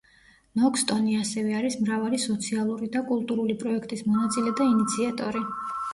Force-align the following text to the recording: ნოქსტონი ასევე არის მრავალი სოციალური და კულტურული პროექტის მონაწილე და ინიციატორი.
ნოქსტონი 0.59 1.17
ასევე 1.23 1.53
არის 1.57 1.77
მრავალი 1.83 2.21
სოციალური 2.25 2.89
და 2.97 3.03
კულტურული 3.13 3.59
პროექტის 3.61 4.03
მონაწილე 4.11 4.55
და 4.61 4.69
ინიციატორი. 4.75 5.45